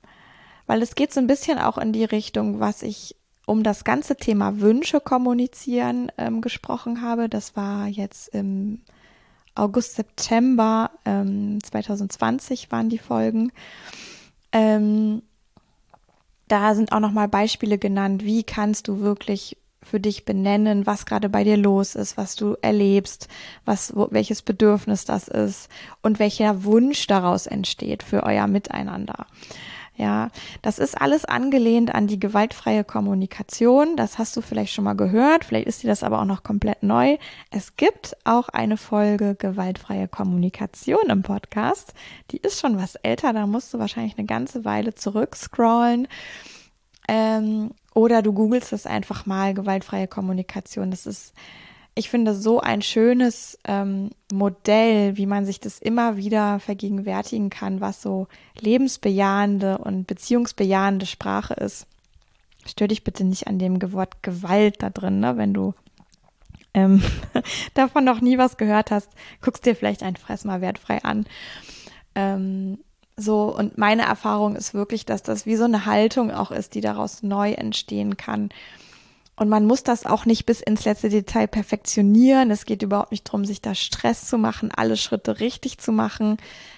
weil 0.66 0.82
es 0.82 0.94
geht 0.94 1.12
so 1.12 1.20
ein 1.20 1.26
bisschen 1.26 1.58
auch 1.58 1.78
in 1.78 1.92
die 1.92 2.04
Richtung, 2.04 2.60
was 2.60 2.82
ich 2.82 3.16
um 3.46 3.62
das 3.62 3.84
ganze 3.84 4.16
Thema 4.16 4.60
Wünsche 4.60 5.00
kommunizieren 5.00 6.10
ähm, 6.16 6.40
gesprochen 6.40 7.02
habe. 7.02 7.28
Das 7.28 7.56
war 7.56 7.86
jetzt 7.86 8.28
im 8.28 8.82
August, 9.54 9.94
September 9.94 10.90
ähm, 11.04 11.58
2020 11.62 12.70
waren 12.72 12.88
die 12.88 12.98
Folgen. 12.98 13.52
Ähm, 14.52 15.22
da 16.48 16.74
sind 16.74 16.92
auch 16.92 17.00
noch 17.00 17.12
mal 17.12 17.28
Beispiele 17.28 17.78
genannt, 17.78 18.24
wie 18.24 18.42
kannst 18.42 18.88
du 18.88 19.00
wirklich 19.00 19.56
für 19.82 20.00
dich 20.00 20.24
benennen, 20.24 20.86
was 20.86 21.06
gerade 21.06 21.28
bei 21.28 21.44
dir 21.44 21.56
los 21.56 21.94
ist, 21.94 22.16
was 22.16 22.36
du 22.36 22.56
erlebst, 22.62 23.28
was, 23.64 23.94
wo, 23.94 24.08
welches 24.10 24.42
Bedürfnis 24.42 25.04
das 25.04 25.28
ist 25.28 25.68
und 26.02 26.18
welcher 26.18 26.64
Wunsch 26.64 27.06
daraus 27.06 27.46
entsteht 27.46 28.02
für 28.02 28.22
euer 28.22 28.46
Miteinander. 28.46 29.26
Ja, 29.96 30.30
das 30.60 30.80
ist 30.80 31.00
alles 31.00 31.24
angelehnt 31.24 31.94
an 31.94 32.08
die 32.08 32.18
gewaltfreie 32.18 32.82
Kommunikation. 32.82 33.96
Das 33.96 34.18
hast 34.18 34.36
du 34.36 34.40
vielleicht 34.40 34.72
schon 34.72 34.82
mal 34.82 34.96
gehört. 34.96 35.44
Vielleicht 35.44 35.68
ist 35.68 35.84
dir 35.84 35.86
das 35.86 36.02
aber 36.02 36.20
auch 36.20 36.24
noch 36.24 36.42
komplett 36.42 36.82
neu. 36.82 37.16
Es 37.50 37.76
gibt 37.76 38.16
auch 38.24 38.48
eine 38.48 38.76
Folge 38.76 39.36
gewaltfreie 39.36 40.08
Kommunikation 40.08 41.10
im 41.10 41.22
Podcast. 41.22 41.94
Die 42.32 42.38
ist 42.38 42.58
schon 42.58 42.76
was 42.76 42.96
älter. 42.96 43.32
Da 43.32 43.46
musst 43.46 43.72
du 43.72 43.78
wahrscheinlich 43.78 44.18
eine 44.18 44.26
ganze 44.26 44.64
Weile 44.64 44.96
zurückscrollen. 44.96 46.08
Ähm, 47.06 47.70
oder 47.94 48.22
du 48.22 48.32
googelst 48.32 48.72
es 48.72 48.86
einfach 48.86 49.26
mal, 49.26 49.54
gewaltfreie 49.54 50.08
Kommunikation. 50.08 50.90
Das 50.90 51.06
ist, 51.06 51.34
ich 51.94 52.10
finde, 52.10 52.34
so 52.34 52.60
ein 52.60 52.82
schönes 52.82 53.58
ähm, 53.64 54.10
Modell, 54.32 55.16
wie 55.16 55.26
man 55.26 55.46
sich 55.46 55.60
das 55.60 55.78
immer 55.78 56.16
wieder 56.16 56.58
vergegenwärtigen 56.58 57.50
kann, 57.50 57.80
was 57.80 58.02
so 58.02 58.26
lebensbejahende 58.58 59.78
und 59.78 60.06
beziehungsbejahende 60.06 61.06
Sprache 61.06 61.54
ist. 61.54 61.86
Stör 62.66 62.88
dich 62.88 63.04
bitte 63.04 63.24
nicht 63.24 63.46
an 63.46 63.58
dem 63.58 63.80
Wort 63.92 64.22
Gewalt 64.22 64.82
da 64.82 64.90
drin, 64.90 65.20
ne? 65.20 65.36
wenn 65.36 65.54
du 65.54 65.74
ähm, 66.72 67.02
davon 67.74 68.04
noch 68.04 68.20
nie 68.20 68.38
was 68.38 68.56
gehört 68.56 68.90
hast, 68.90 69.10
guckst 69.40 69.64
dir 69.64 69.76
vielleicht 69.76 70.02
einfach 70.02 70.30
erstmal 70.30 70.60
wertfrei 70.60 71.04
an. 71.04 71.26
Ähm, 72.16 72.78
so, 73.16 73.54
und 73.56 73.78
meine 73.78 74.02
Erfahrung 74.02 74.56
ist 74.56 74.74
wirklich, 74.74 75.06
dass 75.06 75.22
das 75.22 75.46
wie 75.46 75.54
so 75.54 75.64
eine 75.64 75.86
Haltung 75.86 76.32
auch 76.32 76.50
ist, 76.50 76.74
die 76.74 76.80
daraus 76.80 77.22
neu 77.22 77.52
entstehen 77.52 78.16
kann. 78.16 78.48
Und 79.36 79.48
man 79.48 79.66
muss 79.66 79.82
das 79.82 80.06
auch 80.06 80.26
nicht 80.26 80.46
bis 80.46 80.60
ins 80.60 80.84
letzte 80.84 81.08
Detail 81.08 81.48
perfektionieren. 81.48 82.50
Es 82.50 82.66
geht 82.66 82.82
überhaupt 82.82 83.10
nicht 83.10 83.26
darum, 83.26 83.44
sich 83.44 83.60
da 83.60 83.74
Stress 83.74 84.26
zu 84.28 84.38
machen, 84.38 84.70
alle 84.70 84.96
Schritte 84.96 85.40
richtig 85.40 85.78
zu 85.78 85.90
machen. 85.90 86.36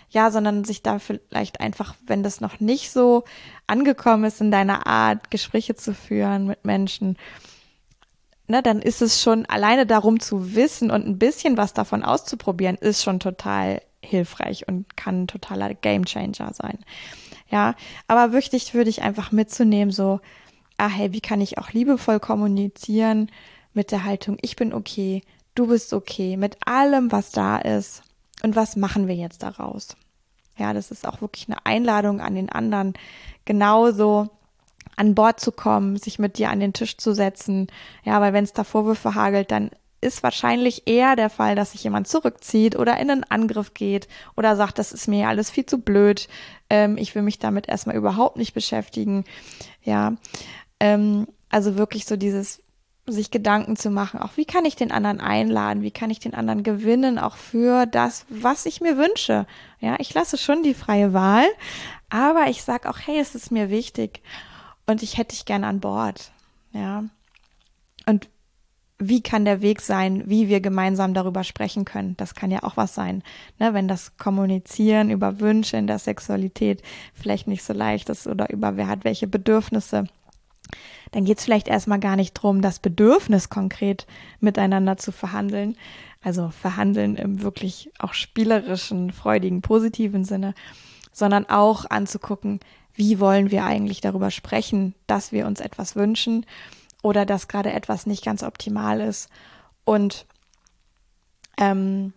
Ja, 0.08 0.30
sondern 0.30 0.64
sich 0.64 0.82
da 0.82 0.98
vielleicht 0.98 1.60
einfach, 1.60 1.94
wenn 2.06 2.22
das 2.22 2.40
noch 2.40 2.60
nicht 2.60 2.90
so 2.90 3.24
angekommen 3.66 4.24
ist 4.24 4.40
in 4.40 4.50
deiner 4.50 4.86
Art, 4.86 5.30
Gespräche 5.30 5.74
zu 5.74 5.92
führen 5.94 6.46
mit 6.46 6.64
Menschen, 6.64 7.18
ne, 8.46 8.62
dann 8.62 8.80
ist 8.80 9.02
es 9.02 9.20
schon 9.20 9.46
alleine 9.46 9.84
darum 9.84 10.20
zu 10.20 10.54
wissen 10.54 10.90
und 10.90 11.06
ein 11.06 11.18
bisschen 11.18 11.56
was 11.56 11.74
davon 11.74 12.04
auszuprobieren, 12.04 12.76
ist 12.76 13.02
schon 13.02 13.20
total 13.20 13.82
hilfreich 14.02 14.68
und 14.68 14.96
kann 14.96 15.22
ein 15.22 15.26
totaler 15.26 15.74
Gamechanger 15.74 16.52
sein. 16.54 16.78
Ja, 17.50 17.74
aber 18.08 18.32
wichtig 18.32 18.74
würde 18.74 18.90
ich 18.90 19.02
einfach 19.02 19.32
mitzunehmen, 19.32 19.92
so, 19.92 20.20
ah, 20.78 20.88
hey, 20.88 21.12
wie 21.12 21.20
kann 21.20 21.40
ich 21.40 21.58
auch 21.58 21.70
liebevoll 21.70 22.20
kommunizieren 22.20 23.30
mit 23.72 23.90
der 23.90 24.04
Haltung, 24.04 24.38
ich 24.40 24.56
bin 24.56 24.72
okay, 24.72 25.22
du 25.54 25.66
bist 25.66 25.92
okay, 25.92 26.36
mit 26.36 26.56
allem, 26.66 27.12
was 27.12 27.30
da 27.30 27.58
ist 27.58 28.02
und 28.42 28.56
was 28.56 28.76
machen 28.76 29.06
wir 29.08 29.14
jetzt 29.14 29.42
daraus? 29.42 29.96
Ja, 30.56 30.72
das 30.72 30.90
ist 30.90 31.06
auch 31.06 31.20
wirklich 31.20 31.48
eine 31.48 31.64
Einladung 31.66 32.20
an 32.20 32.34
den 32.34 32.48
anderen, 32.48 32.94
genauso 33.44 34.30
an 34.96 35.14
Bord 35.14 35.40
zu 35.40 35.52
kommen, 35.52 35.96
sich 35.96 36.18
mit 36.18 36.38
dir 36.38 36.50
an 36.50 36.60
den 36.60 36.72
Tisch 36.72 36.96
zu 36.96 37.12
setzen. 37.12 37.66
Ja, 38.02 38.20
weil 38.22 38.32
wenn 38.32 38.44
es 38.44 38.54
da 38.54 38.64
Vorwürfe 38.64 39.14
hagelt, 39.14 39.50
dann 39.50 39.70
ist 40.00 40.22
wahrscheinlich 40.22 40.86
eher 40.86 41.16
der 41.16 41.30
Fall, 41.30 41.54
dass 41.54 41.72
sich 41.72 41.84
jemand 41.84 42.08
zurückzieht 42.08 42.76
oder 42.76 42.98
in 42.98 43.10
einen 43.10 43.24
Angriff 43.24 43.74
geht 43.74 44.08
oder 44.36 44.56
sagt, 44.56 44.78
das 44.78 44.92
ist 44.92 45.08
mir 45.08 45.28
alles 45.28 45.50
viel 45.50 45.66
zu 45.66 45.78
blöd, 45.78 46.28
ähm, 46.70 46.96
ich 46.96 47.14
will 47.14 47.22
mich 47.22 47.38
damit 47.38 47.68
erstmal 47.68 47.96
überhaupt 47.96 48.36
nicht 48.36 48.54
beschäftigen. 48.54 49.24
Ja, 49.82 50.14
ähm, 50.80 51.26
also 51.50 51.76
wirklich 51.76 52.06
so 52.06 52.16
dieses 52.16 52.62
sich 53.08 53.30
Gedanken 53.30 53.76
zu 53.76 53.90
machen, 53.90 54.20
auch 54.20 54.36
wie 54.36 54.44
kann 54.44 54.64
ich 54.64 54.74
den 54.74 54.90
anderen 54.90 55.20
einladen, 55.20 55.82
wie 55.82 55.92
kann 55.92 56.10
ich 56.10 56.18
den 56.18 56.34
anderen 56.34 56.64
gewinnen, 56.64 57.18
auch 57.18 57.36
für 57.36 57.86
das, 57.86 58.26
was 58.28 58.66
ich 58.66 58.80
mir 58.80 58.96
wünsche. 58.96 59.46
Ja, 59.80 59.94
ich 60.00 60.12
lasse 60.12 60.38
schon 60.38 60.64
die 60.64 60.74
freie 60.74 61.12
Wahl, 61.12 61.46
aber 62.10 62.48
ich 62.48 62.62
sag 62.62 62.86
auch, 62.86 62.98
hey, 62.98 63.20
es 63.20 63.36
ist 63.36 63.52
mir 63.52 63.70
wichtig 63.70 64.22
und 64.86 65.04
ich 65.04 65.18
hätte 65.18 65.36
dich 65.36 65.44
gerne 65.44 65.68
an 65.68 65.78
Bord. 65.78 66.32
Ja. 66.72 67.04
Und 68.06 68.28
wie 68.98 69.22
kann 69.22 69.44
der 69.44 69.60
Weg 69.60 69.82
sein, 69.82 70.22
wie 70.26 70.48
wir 70.48 70.60
gemeinsam 70.60 71.12
darüber 71.12 71.44
sprechen 71.44 71.84
können. 71.84 72.16
Das 72.16 72.34
kann 72.34 72.50
ja 72.50 72.62
auch 72.62 72.76
was 72.76 72.94
sein, 72.94 73.22
ne? 73.58 73.74
wenn 73.74 73.88
das 73.88 74.16
Kommunizieren 74.16 75.10
über 75.10 75.38
Wünsche 75.38 75.76
in 75.76 75.86
der 75.86 75.98
Sexualität 75.98 76.82
vielleicht 77.12 77.46
nicht 77.46 77.62
so 77.62 77.74
leicht 77.74 78.08
ist 78.08 78.26
oder 78.26 78.50
über 78.50 78.76
wer 78.76 78.88
hat 78.88 79.04
welche 79.04 79.26
Bedürfnisse. 79.26 80.04
Dann 81.12 81.24
geht 81.24 81.38
es 81.38 81.44
vielleicht 81.44 81.68
erstmal 81.68 82.00
gar 82.00 82.16
nicht 82.16 82.34
drum, 82.34 82.62
das 82.62 82.78
Bedürfnis 82.78 83.48
konkret 83.48 84.06
miteinander 84.40 84.96
zu 84.96 85.12
verhandeln. 85.12 85.76
Also 86.22 86.48
verhandeln 86.48 87.16
im 87.16 87.42
wirklich 87.42 87.90
auch 87.98 88.12
spielerischen, 88.12 89.12
freudigen, 89.12 89.62
positiven 89.62 90.24
Sinne, 90.24 90.54
sondern 91.12 91.48
auch 91.48 91.88
anzugucken, 91.88 92.60
wie 92.94 93.20
wollen 93.20 93.50
wir 93.50 93.64
eigentlich 93.64 94.00
darüber 94.00 94.30
sprechen, 94.30 94.94
dass 95.06 95.30
wir 95.30 95.46
uns 95.46 95.60
etwas 95.60 95.94
wünschen 95.94 96.44
oder 97.02 97.26
dass 97.26 97.46
gerade 97.46 97.72
etwas 97.72 98.06
nicht 98.06 98.24
ganz 98.24 98.42
optimal 98.42 99.00
ist. 99.00 99.28
Und 99.84 100.26
ähm, 101.58 102.12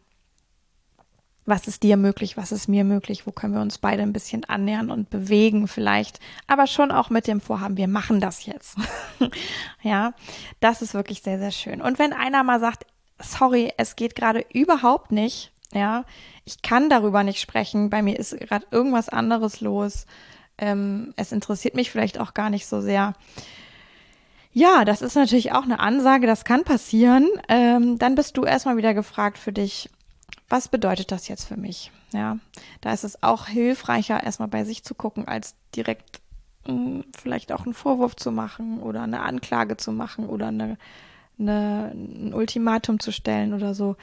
was 1.49 1.67
ist 1.67 1.83
dir 1.83 1.97
möglich, 1.97 2.37
was 2.37 2.51
ist 2.51 2.67
mir 2.67 2.83
möglich, 2.83 3.27
wo 3.27 3.31
können 3.31 3.53
wir 3.53 3.61
uns 3.61 3.77
beide 3.77 4.03
ein 4.03 4.13
bisschen 4.13 4.45
annähern 4.45 4.91
und 4.91 5.09
bewegen 5.09 5.67
vielleicht, 5.67 6.19
aber 6.47 6.67
schon 6.67 6.91
auch 6.91 7.09
mit 7.09 7.27
dem 7.27 7.41
Vorhaben, 7.41 7.77
wir 7.77 7.87
machen 7.87 8.21
das 8.21 8.45
jetzt. 8.45 8.77
ja, 9.81 10.13
das 10.59 10.81
ist 10.81 10.93
wirklich 10.93 11.21
sehr, 11.21 11.39
sehr 11.39 11.51
schön. 11.51 11.81
Und 11.81 11.99
wenn 11.99 12.13
einer 12.13 12.43
mal 12.43 12.59
sagt, 12.59 12.85
sorry, 13.19 13.73
es 13.77 13.95
geht 13.95 14.15
gerade 14.15 14.45
überhaupt 14.53 15.11
nicht, 15.11 15.51
ja, 15.73 16.05
ich 16.45 16.61
kann 16.61 16.89
darüber 16.89 17.23
nicht 17.23 17.39
sprechen, 17.39 17.89
bei 17.89 18.01
mir 18.01 18.17
ist 18.17 18.37
gerade 18.39 18.65
irgendwas 18.71 19.09
anderes 19.09 19.61
los, 19.61 20.05
ähm, 20.57 21.13
es 21.15 21.31
interessiert 21.31 21.75
mich 21.75 21.91
vielleicht 21.91 22.19
auch 22.19 22.33
gar 22.33 22.49
nicht 22.49 22.67
so 22.67 22.81
sehr. 22.81 23.13
Ja, 24.51 24.83
das 24.83 25.01
ist 25.01 25.15
natürlich 25.15 25.51
auch 25.51 25.63
eine 25.63 25.79
Ansage, 25.79 26.25
das 26.25 26.43
kann 26.43 26.63
passieren. 26.63 27.27
Ähm, 27.47 27.99
dann 27.99 28.15
bist 28.15 28.35
du 28.35 28.45
erstmal 28.45 28.77
wieder 28.77 28.93
gefragt 28.93 29.37
für 29.37 29.53
dich, 29.53 29.89
was 30.49 30.67
bedeutet 30.67 31.11
das 31.11 31.27
jetzt 31.27 31.45
für 31.45 31.57
mich? 31.57 31.91
Ja, 32.11 32.39
da 32.81 32.91
ist 32.91 33.03
es 33.03 33.21
auch 33.21 33.47
hilfreicher, 33.47 34.23
erstmal 34.23 34.47
bei 34.47 34.63
sich 34.63 34.83
zu 34.83 34.95
gucken, 34.95 35.27
als 35.27 35.55
direkt 35.75 36.21
mh, 36.67 36.73
hm, 36.73 37.03
vielleicht 37.17 37.51
auch 37.51 37.65
einen 37.65 37.73
Vorwurf 37.73 38.15
zu 38.15 38.31
machen 38.31 38.81
oder 38.81 39.03
eine 39.03 39.21
Anklage 39.21 39.77
zu 39.77 39.91
machen 39.91 40.27
oder 40.27 40.47
eine, 40.47 40.77
eine, 41.37 41.91
ein 41.93 42.33
Ultimatum 42.33 42.99
zu 42.99 43.11
stellen 43.11 43.53
oder 43.53 43.73
so. 43.73 43.95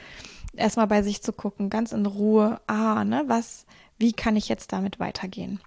Erstmal 0.55 0.87
bei 0.87 1.03
sich 1.03 1.21
zu 1.21 1.33
gucken, 1.33 1.69
ganz 1.69 1.91
in 1.91 2.05
Ruhe, 2.05 2.61
ah, 2.67 3.03
ne, 3.03 3.23
was, 3.27 3.65
wie 3.97 4.13
kann 4.13 4.35
ich 4.35 4.47
jetzt 4.47 4.71
damit 4.71 4.99
weitergehen? 4.99 5.59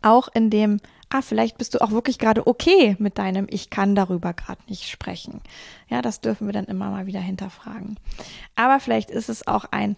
Auch 0.00 0.28
in 0.32 0.48
dem, 0.48 0.80
ah, 1.10 1.22
vielleicht 1.22 1.58
bist 1.58 1.74
du 1.74 1.80
auch 1.80 1.90
wirklich 1.90 2.18
gerade 2.18 2.46
okay 2.46 2.96
mit 2.98 3.18
deinem, 3.18 3.46
ich 3.50 3.70
kann 3.70 3.94
darüber 3.94 4.32
gerade 4.34 4.60
nicht 4.68 4.88
sprechen. 4.88 5.40
Ja, 5.88 6.02
das 6.02 6.20
dürfen 6.20 6.46
wir 6.46 6.52
dann 6.52 6.66
immer 6.66 6.90
mal 6.90 7.06
wieder 7.06 7.20
hinterfragen. 7.20 7.98
Aber 8.56 8.80
vielleicht 8.80 9.10
ist 9.10 9.28
es 9.28 9.46
auch 9.46 9.64
ein, 9.70 9.96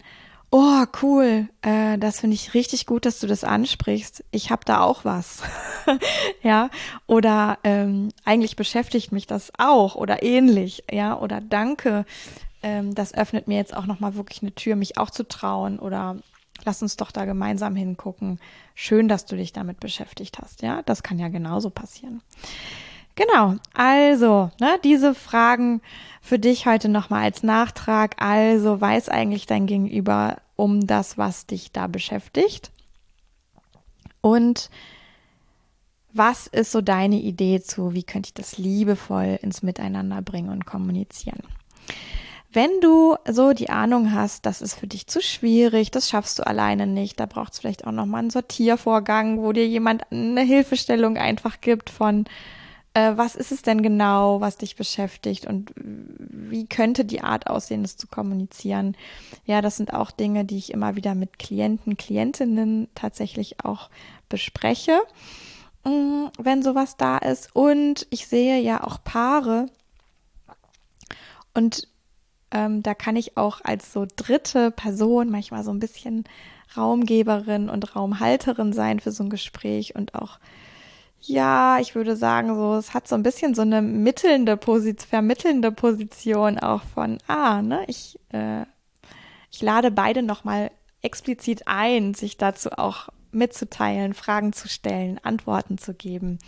oh, 0.51 0.83
cool, 1.01 1.47
äh, 1.61 1.97
das 1.97 2.19
finde 2.19 2.35
ich 2.35 2.53
richtig 2.53 2.85
gut, 2.85 3.05
dass 3.05 3.19
du 3.19 3.27
das 3.27 3.43
ansprichst. 3.43 4.23
Ich 4.31 4.51
habe 4.51 4.65
da 4.65 4.81
auch 4.81 5.05
was. 5.05 5.41
ja, 6.43 6.69
oder 7.07 7.57
ähm, 7.63 8.09
eigentlich 8.25 8.55
beschäftigt 8.55 9.11
mich 9.11 9.27
das 9.27 9.51
auch 9.57 9.95
oder 9.95 10.23
ähnlich. 10.23 10.83
Ja, 10.91 11.17
oder 11.17 11.41
danke. 11.41 12.05
Ähm, 12.63 12.93
das 12.93 13.13
öffnet 13.13 13.47
mir 13.47 13.57
jetzt 13.57 13.75
auch 13.75 13.85
nochmal 13.85 14.15
wirklich 14.15 14.41
eine 14.41 14.53
Tür, 14.53 14.75
mich 14.75 14.97
auch 14.97 15.09
zu 15.09 15.27
trauen 15.27 15.79
oder 15.79 16.17
Lass 16.65 16.81
uns 16.81 16.97
doch 16.97 17.11
da 17.11 17.25
gemeinsam 17.25 17.75
hingucken. 17.75 18.39
Schön, 18.75 19.07
dass 19.07 19.25
du 19.25 19.35
dich 19.35 19.53
damit 19.53 19.79
beschäftigt 19.79 20.39
hast. 20.39 20.61
Ja, 20.61 20.81
das 20.83 21.03
kann 21.03 21.19
ja 21.19 21.27
genauso 21.29 21.69
passieren. 21.69 22.21
Genau, 23.15 23.55
also, 23.73 24.51
ne, 24.59 24.79
diese 24.83 25.13
Fragen 25.13 25.81
für 26.21 26.39
dich 26.39 26.65
heute 26.65 26.87
nochmal 26.87 27.23
als 27.23 27.43
Nachtrag. 27.43 28.15
Also, 28.21 28.79
weiß 28.79 29.09
eigentlich 29.09 29.45
dein 29.45 29.67
Gegenüber 29.67 30.37
um 30.55 30.87
das, 30.87 31.17
was 31.17 31.45
dich 31.45 31.71
da 31.71 31.87
beschäftigt? 31.87 32.71
Und 34.21 34.69
was 36.13 36.47
ist 36.47 36.71
so 36.71 36.81
deine 36.81 37.15
Idee 37.15 37.61
zu, 37.61 37.93
wie 37.93 38.03
könnte 38.03 38.27
ich 38.27 38.33
das 38.33 38.57
liebevoll 38.57 39.39
ins 39.41 39.63
Miteinander 39.63 40.21
bringen 40.21 40.49
und 40.49 40.65
kommunizieren? 40.65 41.41
Wenn 42.53 42.81
du 42.81 43.15
so 43.29 43.53
die 43.53 43.69
Ahnung 43.69 44.13
hast, 44.13 44.45
das 44.45 44.61
ist 44.61 44.75
für 44.75 44.87
dich 44.87 45.07
zu 45.07 45.21
schwierig, 45.21 45.89
das 45.89 46.09
schaffst 46.09 46.37
du 46.37 46.45
alleine 46.45 46.85
nicht, 46.85 47.19
da 47.19 47.25
braucht 47.25 47.53
es 47.53 47.59
vielleicht 47.59 47.87
auch 47.87 47.93
nochmal 47.93 48.19
einen 48.19 48.29
Sortiervorgang, 48.29 49.41
wo 49.41 49.53
dir 49.53 49.65
jemand 49.65 50.03
eine 50.11 50.41
Hilfestellung 50.41 51.17
einfach 51.17 51.61
gibt 51.61 51.89
von, 51.89 52.25
äh, 52.93 53.13
was 53.15 53.35
ist 53.35 53.53
es 53.53 53.61
denn 53.61 53.81
genau, 53.81 54.41
was 54.41 54.57
dich 54.57 54.75
beschäftigt 54.75 55.45
und 55.45 55.71
wie 55.75 56.65
könnte 56.65 57.05
die 57.05 57.21
Art 57.21 57.47
aussehen, 57.47 57.83
das 57.83 57.95
zu 57.95 58.07
kommunizieren. 58.07 58.97
Ja, 59.45 59.61
das 59.61 59.77
sind 59.77 59.93
auch 59.93 60.11
Dinge, 60.11 60.43
die 60.43 60.57
ich 60.57 60.73
immer 60.73 60.97
wieder 60.97 61.15
mit 61.15 61.39
Klienten, 61.39 61.95
Klientinnen 61.95 62.89
tatsächlich 62.95 63.63
auch 63.63 63.89
bespreche, 64.27 64.99
mm, 65.85 66.25
wenn 66.37 66.63
sowas 66.63 66.97
da 66.97 67.17
ist. 67.17 67.55
Und 67.55 68.07
ich 68.09 68.27
sehe 68.27 68.59
ja 68.59 68.83
auch 68.83 69.01
Paare, 69.05 69.67
und 71.53 71.87
ähm, 72.51 72.83
da 72.83 72.93
kann 72.93 73.15
ich 73.15 73.37
auch 73.37 73.61
als 73.63 73.93
so 73.93 74.05
dritte 74.15 74.71
Person 74.71 75.29
manchmal 75.29 75.63
so 75.63 75.71
ein 75.71 75.79
bisschen 75.79 76.25
Raumgeberin 76.75 77.69
und 77.69 77.95
Raumhalterin 77.95 78.73
sein 78.73 78.99
für 78.99 79.11
so 79.11 79.23
ein 79.23 79.29
Gespräch 79.29 79.95
und 79.95 80.15
auch, 80.15 80.39
ja, 81.21 81.79
ich 81.79 81.95
würde 81.95 82.15
sagen, 82.15 82.55
so, 82.55 82.75
es 82.75 82.93
hat 82.93 83.07
so 83.07 83.15
ein 83.15 83.23
bisschen 83.23 83.53
so 83.55 83.61
eine 83.61 83.81
mittelnde 83.81 84.57
Position, 84.57 85.09
vermittelnde 85.09 85.71
Position 85.71 86.59
auch 86.59 86.83
von, 86.83 87.17
ah, 87.27 87.61
ne, 87.61 87.83
ich, 87.87 88.19
äh, 88.29 88.63
ich 89.51 89.61
lade 89.61 89.91
beide 89.91 90.23
nochmal 90.23 90.71
explizit 91.01 91.67
ein, 91.67 92.13
sich 92.13 92.37
dazu 92.37 92.71
auch 92.71 93.09
mitzuteilen, 93.31 94.13
Fragen 94.13 94.53
zu 94.53 94.67
stellen, 94.67 95.19
Antworten 95.23 95.77
zu 95.77 95.93
geben, 95.93 96.39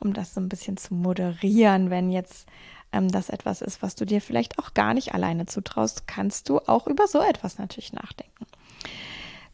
um 0.00 0.12
das 0.12 0.34
so 0.34 0.40
ein 0.40 0.48
bisschen 0.48 0.76
zu 0.76 0.94
moderieren, 0.94 1.90
wenn 1.90 2.10
jetzt 2.10 2.48
ähm, 2.94 3.10
das 3.10 3.28
etwas 3.28 3.60
ist, 3.60 3.82
was 3.82 3.94
du 3.94 4.06
dir 4.06 4.20
vielleicht 4.20 4.58
auch 4.58 4.72
gar 4.72 4.94
nicht 4.94 5.14
alleine 5.14 5.46
zutraust, 5.46 6.06
kannst 6.06 6.48
du 6.48 6.60
auch 6.60 6.86
über 6.86 7.06
so 7.06 7.20
etwas 7.20 7.58
natürlich 7.58 7.92
nachdenken. 7.92 8.46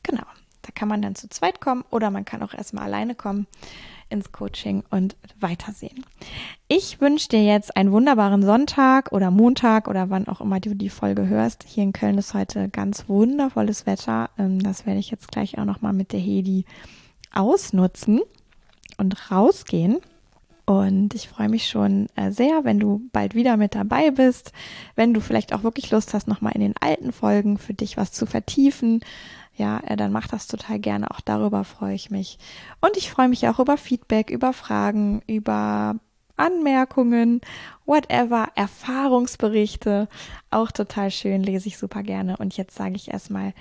Genau, 0.02 0.24
da 0.62 0.70
kann 0.74 0.88
man 0.88 1.02
dann 1.02 1.14
zu 1.14 1.28
zweit 1.28 1.60
kommen 1.60 1.84
oder 1.90 2.10
man 2.10 2.24
kann 2.24 2.42
auch 2.42 2.54
erstmal 2.54 2.84
alleine 2.84 3.14
kommen 3.14 3.46
ins 4.10 4.32
Coaching 4.32 4.82
und 4.90 5.16
weitersehen. 5.38 6.04
Ich 6.68 7.00
wünsche 7.00 7.28
dir 7.28 7.44
jetzt 7.44 7.76
einen 7.76 7.92
wunderbaren 7.92 8.42
Sonntag 8.42 9.12
oder 9.12 9.30
Montag 9.30 9.88
oder 9.88 10.10
wann 10.10 10.26
auch 10.28 10.40
immer 10.40 10.60
du 10.60 10.74
die 10.74 10.90
Folge 10.90 11.28
hörst. 11.28 11.64
Hier 11.64 11.84
in 11.84 11.92
Köln 11.92 12.18
ist 12.18 12.34
heute 12.34 12.68
ganz 12.68 13.08
wundervolles 13.08 13.86
Wetter. 13.86 14.30
Ähm, 14.36 14.60
das 14.60 14.84
werde 14.84 15.00
ich 15.00 15.10
jetzt 15.10 15.30
gleich 15.30 15.58
auch 15.58 15.64
nochmal 15.64 15.92
mit 15.92 16.12
der 16.12 16.20
Hedi 16.20 16.64
ausnutzen 17.32 18.20
und 18.98 19.30
rausgehen. 19.30 19.98
Und 20.70 21.16
ich 21.16 21.28
freue 21.28 21.48
mich 21.48 21.66
schon 21.66 22.06
äh, 22.14 22.30
sehr, 22.30 22.62
wenn 22.62 22.78
du 22.78 23.02
bald 23.10 23.34
wieder 23.34 23.56
mit 23.56 23.74
dabei 23.74 24.12
bist, 24.12 24.52
wenn 24.94 25.12
du 25.12 25.20
vielleicht 25.20 25.52
auch 25.52 25.64
wirklich 25.64 25.90
Lust 25.90 26.14
hast, 26.14 26.28
nochmal 26.28 26.52
in 26.54 26.60
den 26.60 26.74
alten 26.78 27.10
Folgen 27.10 27.58
für 27.58 27.74
dich 27.74 27.96
was 27.96 28.12
zu 28.12 28.24
vertiefen. 28.24 29.00
Ja, 29.56 29.80
äh, 29.80 29.96
dann 29.96 30.12
mach 30.12 30.28
das 30.28 30.46
total 30.46 30.78
gerne. 30.78 31.10
Auch 31.10 31.20
darüber 31.22 31.64
freue 31.64 31.96
ich 31.96 32.12
mich. 32.12 32.38
Und 32.80 32.96
ich 32.96 33.10
freue 33.10 33.28
mich 33.28 33.48
auch 33.48 33.58
über 33.58 33.76
Feedback, 33.76 34.30
über 34.30 34.52
Fragen, 34.52 35.22
über 35.26 35.96
Anmerkungen, 36.36 37.40
whatever, 37.84 38.46
Erfahrungsberichte. 38.54 40.06
Auch 40.52 40.70
total 40.70 41.10
schön, 41.10 41.42
lese 41.42 41.66
ich 41.66 41.78
super 41.78 42.04
gerne. 42.04 42.36
Und 42.36 42.56
jetzt 42.56 42.76
sage 42.76 42.94
ich 42.94 43.10
erstmal 43.10 43.54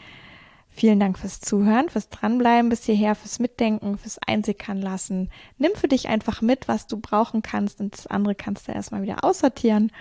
Vielen 0.69 0.99
Dank 0.99 1.17
fürs 1.17 1.41
Zuhören, 1.41 1.89
fürs 1.89 2.09
Dranbleiben 2.09 2.69
bis 2.69 2.85
hierher, 2.85 3.15
fürs 3.15 3.39
Mitdenken, 3.39 3.97
fürs 3.97 4.19
Einsickern 4.25 4.81
lassen. 4.81 5.29
Nimm 5.57 5.71
für 5.75 5.87
dich 5.87 6.07
einfach 6.07 6.41
mit, 6.41 6.67
was 6.67 6.87
du 6.87 6.97
brauchen 6.97 7.41
kannst 7.41 7.79
und 7.81 7.97
das 7.97 8.07
andere 8.07 8.35
kannst 8.35 8.67
du 8.67 8.71
erstmal 8.71 9.01
wieder 9.01 9.23
aussortieren. 9.23 9.91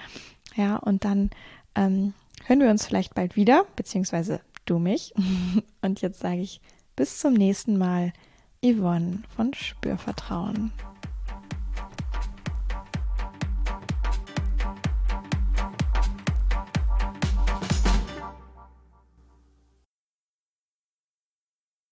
Ja, 0.55 0.77
und 0.77 1.05
dann 1.05 1.31
ähm, 1.75 2.15
hören 2.47 2.61
wir 2.61 2.71
uns 2.71 2.87
vielleicht 2.87 3.15
bald 3.15 3.37
wieder, 3.37 3.65
beziehungsweise 3.77 4.41
du 4.67 4.79
mich. 4.79 5.15
Und 5.83 6.01
jetzt 6.01 6.21
sage 6.21 6.41
ich 6.41 6.61
bis 6.97 7.21
zum 7.21 7.33
nächsten 7.35 7.79
Mal, 7.79 8.13
Yvonne 8.63 9.23
von 9.37 9.55
Spürvertrauen. 9.55 10.73